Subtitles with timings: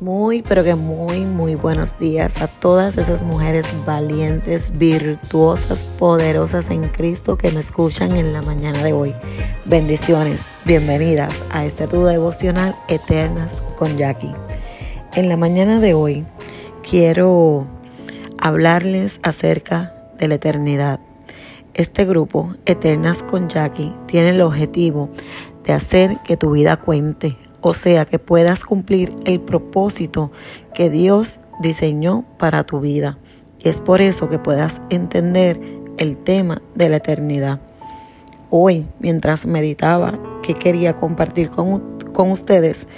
[0.00, 6.84] Muy, pero que muy, muy buenos días a todas esas mujeres valientes, virtuosas, poderosas en
[6.84, 9.12] Cristo que me escuchan en la mañana de hoy.
[9.64, 14.32] Bendiciones, bienvenidas a este tu devocional Eternas con Jackie.
[15.16, 16.24] En la mañana de hoy
[16.88, 17.66] quiero
[18.38, 21.00] hablarles acerca de la eternidad.
[21.74, 25.10] Este grupo, Eternas con Jackie, tiene el objetivo
[25.64, 30.30] de hacer que tu vida cuente, o sea, que puedas cumplir el propósito
[30.74, 33.18] que Dios diseñó para tu vida.
[33.58, 35.60] Y es por eso que puedas entender
[35.98, 37.60] el tema de la eternidad.
[38.50, 42.88] Hoy, mientras meditaba que quería compartir con, con ustedes,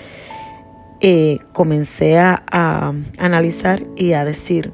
[1.01, 4.73] eh, comencé a, a analizar y a decir,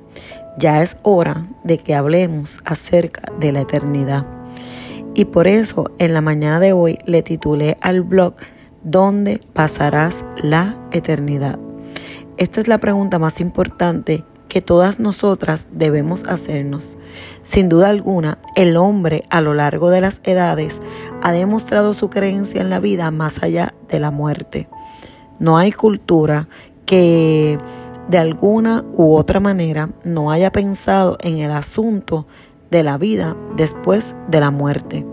[0.59, 4.27] ya es hora de que hablemos acerca de la eternidad.
[5.15, 8.35] Y por eso en la mañana de hoy le titulé al blog
[8.89, 11.59] ¿Dónde pasarás la eternidad?
[12.37, 16.97] Esta es la pregunta más importante que todas nosotras debemos hacernos.
[17.43, 20.81] Sin duda alguna, el hombre a lo largo de las edades
[21.21, 24.69] ha demostrado su creencia en la vida más allá de la muerte.
[25.41, 26.47] No hay cultura
[26.85, 27.59] que
[28.07, 32.29] de alguna u otra manera no haya pensado en el asunto
[32.71, 35.05] de la vida después de la muerte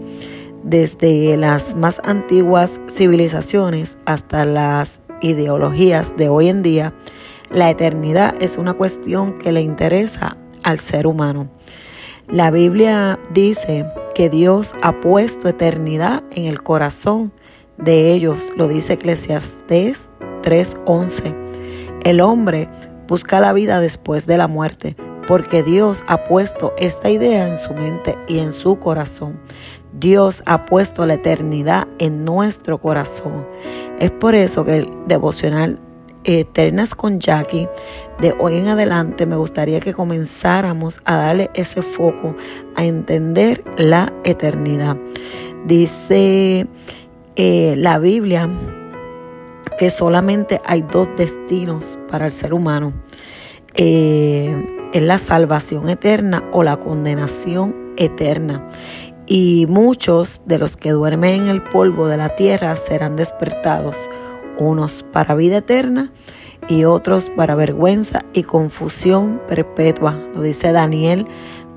[0.63, 6.93] desde las más antiguas civilizaciones hasta las ideologías de hoy en día,
[7.51, 11.49] la eternidad es una cuestión que le interesa al ser humano.
[12.29, 17.33] La Biblia dice que Dios ha puesto eternidad en el corazón
[17.77, 19.99] de ellos, lo dice Eclesiastés
[20.41, 21.35] 3:11.
[22.03, 22.69] El hombre
[23.07, 24.95] busca la vida después de la muerte,
[25.27, 29.39] porque Dios ha puesto esta idea en su mente y en su corazón.
[29.99, 33.45] Dios ha puesto la eternidad en nuestro corazón.
[33.99, 35.79] Es por eso que el devocional
[36.25, 37.67] Eternas con Jackie
[38.21, 42.35] de hoy en adelante me gustaría que comenzáramos a darle ese foco
[42.75, 44.95] a entender la eternidad.
[45.65, 46.67] Dice
[47.35, 48.49] eh, la Biblia
[49.77, 52.93] que solamente hay dos destinos para el ser humano.
[53.75, 58.69] Eh, es la salvación eterna o la condenación eterna.
[59.25, 63.97] Y muchos de los que duermen en el polvo de la tierra serán despertados,
[64.57, 66.11] unos para vida eterna
[66.67, 70.17] y otros para vergüenza y confusión perpetua.
[70.35, 71.27] Lo dice Daniel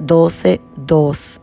[0.04, 1.40] 12:2.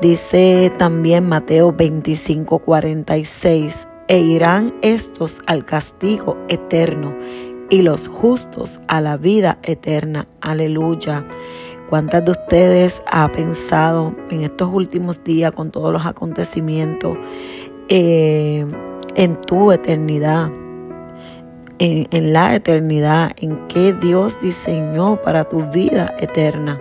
[0.00, 7.14] Dice también Mateo 25:46, e irán estos al castigo eterno
[7.70, 10.26] y los justos a la vida eterna.
[10.40, 11.24] Aleluya.
[11.88, 17.16] ¿Cuántas de ustedes ha pensado en estos últimos días con todos los acontecimientos
[17.88, 18.64] eh,
[19.14, 20.50] en tu eternidad?
[21.78, 26.80] En, en la eternidad, en qué Dios diseñó para tu vida eterna.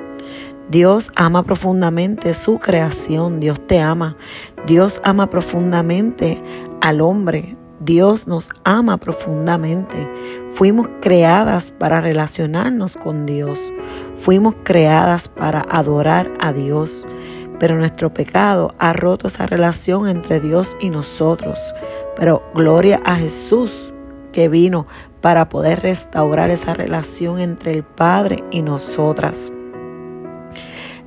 [0.69, 4.15] Dios ama profundamente su creación, Dios te ama,
[4.65, 6.41] Dios ama profundamente
[6.81, 10.09] al hombre, Dios nos ama profundamente.
[10.53, 13.59] Fuimos creadas para relacionarnos con Dios.
[14.23, 17.05] Fuimos creadas para adorar a Dios.
[17.59, 21.59] Pero nuestro pecado ha roto esa relación entre Dios y nosotros.
[22.15, 23.93] Pero gloria a Jesús
[24.31, 24.87] que vino
[25.19, 29.51] para poder restaurar esa relación entre el Padre y nosotras.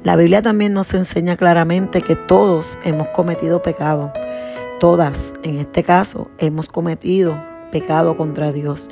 [0.05, 4.13] La Biblia también nos enseña claramente que todos hemos cometido pecado
[4.79, 7.35] Todas, en este caso, hemos cometido
[7.71, 8.89] pecado contra Dios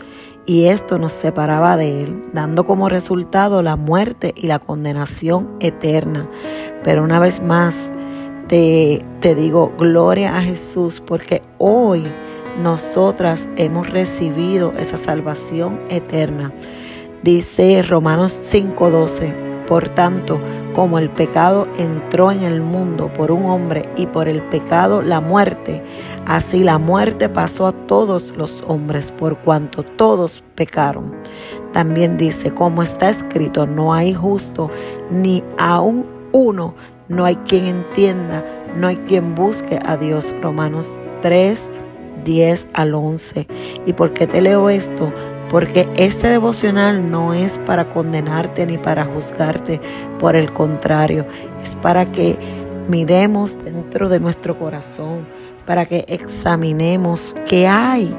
[0.47, 6.29] y esto nos separaba de Él, dando como resultado la muerte y la condenación eterna.
[6.83, 7.75] Pero una vez más,
[8.49, 12.05] te, te digo, gloria a Jesús, porque hoy
[12.63, 16.53] nosotras hemos recibido esa salvación eterna.
[17.23, 19.44] Dice Romanos 5:12.
[19.67, 20.41] Por tanto,
[20.75, 25.21] como el pecado entró en el mundo por un hombre y por el pecado la
[25.21, 25.83] muerte,
[26.27, 31.15] así la muerte pasó a todos los hombres por cuanto todos pecaron.
[31.73, 34.71] También dice, como está escrito, no hay justo
[35.11, 36.75] ni aún uno,
[37.09, 38.45] no hay quien entienda,
[38.77, 40.35] no hay quien busque a Dios.
[40.43, 41.71] Romanos 3,
[42.25, 43.47] 10 al 11.
[43.87, 45.13] ¿Y por qué te leo esto?
[45.55, 49.81] Porque este devocional no es para condenarte ni para juzgarte,
[50.19, 51.25] por el contrario,
[51.63, 52.37] es para que
[52.89, 55.25] miremos dentro de nuestro corazón,
[55.65, 58.13] para que examinemos qué hay,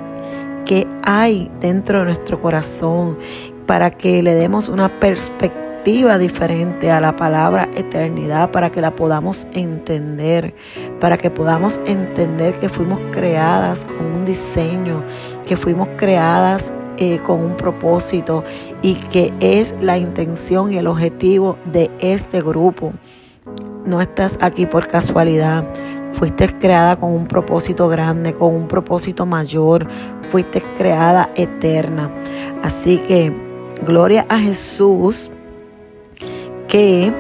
[0.64, 3.18] qué hay dentro de nuestro corazón,
[3.66, 9.46] para que le demos una perspectiva diferente a la palabra eternidad, para que la podamos
[9.52, 10.56] entender,
[11.02, 15.04] para que podamos entender que fuimos creadas con un diseño,
[15.46, 18.44] que fuimos creadas eh, con un propósito
[18.82, 22.94] y que es la intención y el objetivo de este grupo.
[23.86, 25.66] No estás aquí por casualidad.
[26.12, 29.88] Fuiste creada con un propósito grande, con un propósito mayor.
[30.32, 32.10] Fuiste creada eterna.
[32.64, 33.32] Así que
[33.86, 35.30] gloria a Jesús
[36.68, 37.14] que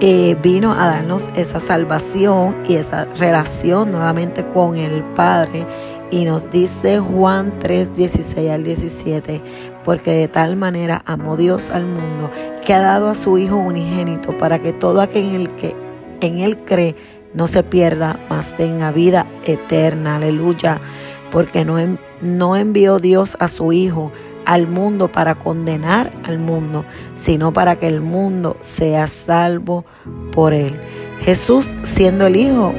[0.00, 5.64] eh, vino a darnos esa salvación y esa relación nuevamente con el Padre.
[6.12, 9.40] Y nos dice Juan 3, 16 al 17,
[9.82, 12.30] porque de tal manera amó Dios al mundo
[12.62, 15.74] que ha dado a su Hijo unigénito para que todo aquel que
[16.20, 16.96] en él cree
[17.32, 20.16] no se pierda, mas tenga vida eterna.
[20.16, 20.82] Aleluya.
[21.30, 21.78] Porque no,
[22.20, 24.12] no envió Dios a su Hijo
[24.44, 26.84] al mundo para condenar al mundo,
[27.14, 29.86] sino para que el mundo sea salvo
[30.30, 30.78] por él.
[31.22, 32.74] Jesús, siendo el Hijo,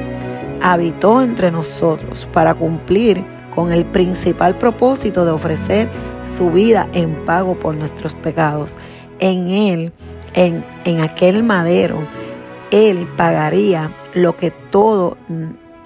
[0.62, 3.24] habitó entre nosotros para cumplir
[3.54, 5.88] con el principal propósito de ofrecer
[6.36, 8.76] su vida en pago por nuestros pecados.
[9.20, 9.92] En Él,
[10.34, 11.98] en, en aquel madero,
[12.70, 15.16] Él pagaría lo que todo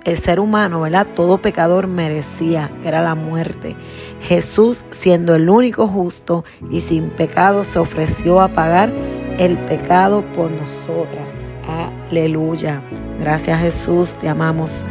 [0.04, 1.06] el ser humano, ¿verdad?
[1.14, 3.76] Todo pecador merecía, que era la muerte.
[4.22, 8.92] Jesús, siendo el único justo y sin pecado, se ofreció a pagar
[9.38, 11.42] el pecado por nosotras.
[11.68, 12.82] Aleluya.
[13.20, 14.86] Gracias Jesús, te amamos.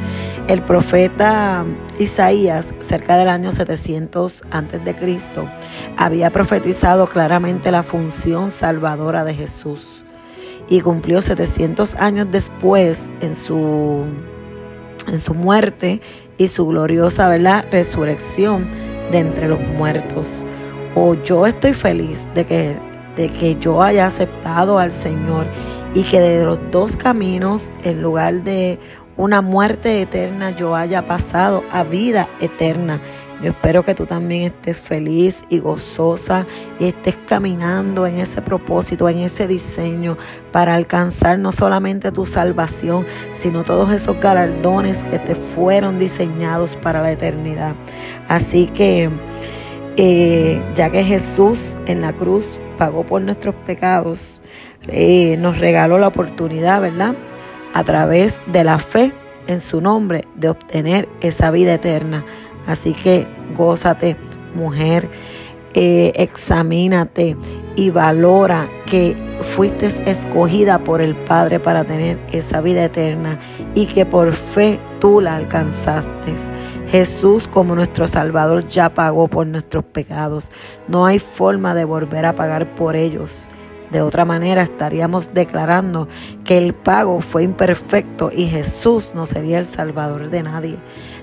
[0.47, 1.65] El profeta
[1.99, 5.49] Isaías, cerca del año 700 antes de Cristo,
[5.97, 10.05] había profetizado claramente la función salvadora de Jesús
[10.69, 14.05] y cumplió 700 años después en su
[15.07, 16.01] en su muerte
[16.37, 17.65] y su gloriosa ¿verdad?
[17.71, 18.65] resurrección
[19.11, 20.45] de entre los muertos.
[20.95, 22.75] O yo estoy feliz de que,
[23.15, 25.47] de que yo haya aceptado al Señor
[25.97, 28.77] y que de los dos caminos, en lugar de
[29.15, 33.01] una muerte eterna, yo haya pasado a vida eterna.
[33.41, 36.45] Yo espero que tú también estés feliz y gozosa
[36.79, 40.19] y estés caminando en ese propósito, en ese diseño
[40.51, 47.01] para alcanzar no solamente tu salvación, sino todos esos galardones que te fueron diseñados para
[47.01, 47.75] la eternidad.
[48.27, 49.09] Así que
[49.95, 51.57] eh, ya que Jesús
[51.87, 54.39] en la cruz pagó por nuestros pecados,
[54.89, 57.15] eh, nos regaló la oportunidad, ¿verdad?
[57.73, 59.13] A través de la fe
[59.47, 62.25] en su nombre de obtener esa vida eterna.
[62.65, 64.17] Así que gózate,
[64.53, 65.09] mujer,
[65.73, 67.37] eh, examínate
[67.75, 69.15] y valora que
[69.55, 73.39] fuiste escogida por el Padre para tener esa vida eterna
[73.75, 76.33] y que por fe tú la alcanzaste.
[76.87, 80.51] Jesús como nuestro Salvador ya pagó por nuestros pecados.
[80.87, 83.49] No hay forma de volver a pagar por ellos.
[83.91, 86.07] De otra manera estaríamos declarando
[86.43, 90.77] que el pago fue imperfecto y Jesús no sería el salvador de nadie.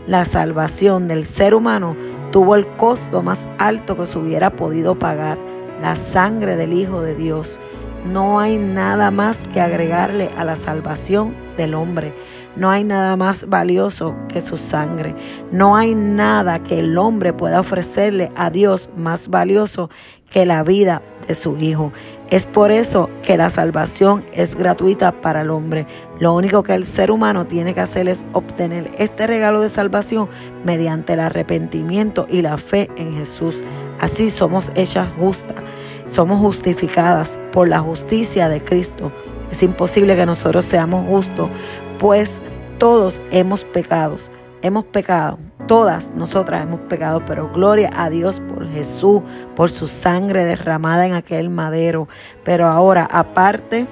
[0.07, 1.97] La salvación del ser humano
[2.31, 5.39] tuvo el costo más alto que se hubiera podido pagar,
[5.83, 7.59] la sangre del Hijo de Dios.
[8.07, 12.15] No hay nada más que agregarle a la salvación del hombre.
[12.57, 15.15] No hay nada más valioso que su sangre.
[15.51, 19.91] No hay nada que el hombre pueda ofrecerle a Dios más valioso
[20.31, 21.93] que la vida de su Hijo.
[22.31, 25.87] Es por eso que la salvación es gratuita para el hombre.
[26.19, 30.29] Lo único que el ser humano tiene que hacer es obtener este regalo de salvación
[30.65, 33.63] mediante el arrepentimiento y la fe en Jesús.
[34.01, 35.63] Así somos hechas justas,
[36.07, 39.13] somos justificadas por la justicia de Cristo.
[39.51, 41.51] Es imposible que nosotros seamos justos,
[41.99, 42.31] pues
[42.79, 44.17] todos hemos pecado,
[44.63, 49.23] hemos pecado, todas nosotras hemos pecado, pero gloria a Dios por Jesús,
[49.57, 52.09] por su sangre derramada en aquel madero.
[52.45, 53.87] Pero ahora, aparte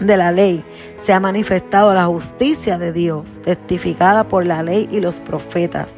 [0.00, 0.64] de la ley,
[1.04, 5.88] se ha manifestado la justicia de Dios, testificada por la ley y los profetas.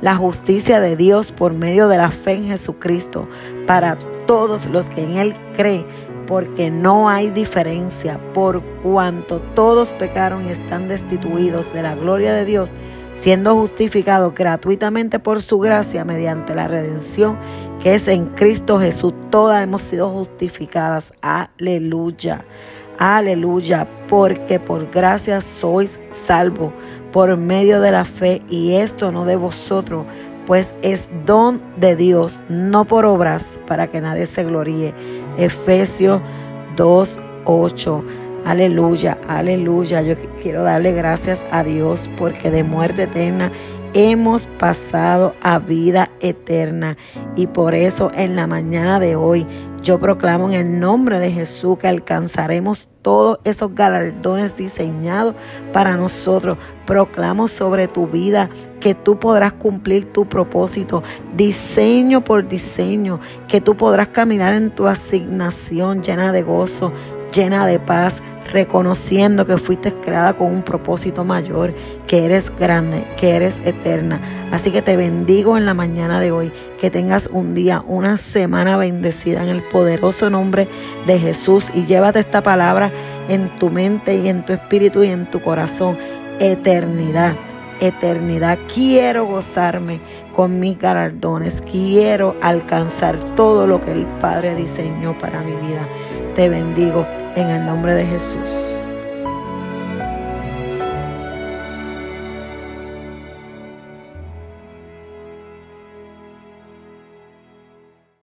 [0.00, 3.28] La justicia de Dios por medio de la fe en Jesucristo
[3.66, 5.86] para todos los que en Él creen
[6.26, 12.44] porque no hay diferencia, por cuanto todos pecaron y están destituidos de la gloria de
[12.44, 12.70] Dios,
[13.20, 17.38] siendo justificados gratuitamente por su gracia mediante la redención
[17.80, 19.12] que es en Cristo Jesús.
[19.30, 21.12] Todas hemos sido justificadas.
[21.20, 22.44] Aleluya.
[22.98, 26.72] Aleluya, porque por gracia sois salvos
[27.12, 30.06] por medio de la fe y esto no de vosotros,
[30.46, 34.94] pues es don de Dios, no por obras, para que nadie se gloríe.
[35.36, 36.20] Efesios
[36.76, 38.23] 2.8.
[38.44, 40.02] Aleluya, aleluya.
[40.02, 43.50] Yo quiero darle gracias a Dios porque de muerte eterna
[43.94, 46.96] hemos pasado a vida eterna.
[47.36, 49.46] Y por eso en la mañana de hoy
[49.82, 55.34] yo proclamo en el nombre de Jesús que alcanzaremos todos esos galardones diseñados
[55.72, 56.58] para nosotros.
[56.86, 61.02] Proclamo sobre tu vida que tú podrás cumplir tu propósito,
[61.36, 66.92] diseño por diseño, que tú podrás caminar en tu asignación llena de gozo,
[67.34, 68.22] llena de paz,
[68.54, 71.74] reconociendo que fuiste creada con un propósito mayor,
[72.06, 74.20] que eres grande, que eres eterna.
[74.52, 78.76] Así que te bendigo en la mañana de hoy, que tengas un día, una semana
[78.76, 80.68] bendecida en el poderoso nombre
[81.04, 82.92] de Jesús y llévate esta palabra
[83.28, 85.98] en tu mente y en tu espíritu y en tu corazón.
[86.38, 87.34] Eternidad,
[87.80, 88.56] eternidad.
[88.72, 90.00] Quiero gozarme
[90.32, 95.88] con mis galardones, quiero alcanzar todo lo que el Padre diseñó para mi vida.
[96.34, 98.73] Te bendigo en el nombre de Jesús.